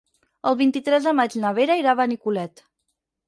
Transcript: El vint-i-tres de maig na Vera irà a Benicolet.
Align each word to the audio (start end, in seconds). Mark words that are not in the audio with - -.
El 0.51 0.55
vint-i-tres 0.61 1.09
de 1.09 1.13
maig 1.19 1.37
na 1.43 1.51
Vera 1.59 1.77
irà 1.81 1.93
a 1.93 1.99
Benicolet. 2.01 2.65